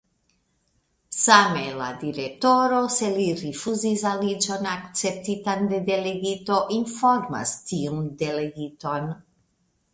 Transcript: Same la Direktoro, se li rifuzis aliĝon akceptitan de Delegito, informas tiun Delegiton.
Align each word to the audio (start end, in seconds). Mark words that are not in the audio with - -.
Same 1.23 1.65
la 1.81 1.89
Direktoro, 2.03 2.79
se 2.95 3.11
li 3.19 3.27
rifuzis 3.43 4.07
aliĝon 4.13 4.71
akceptitan 4.73 5.63
de 5.75 5.81
Delegito, 5.93 6.59
informas 6.81 7.57
tiun 7.71 8.05
Delegiton. 8.27 9.11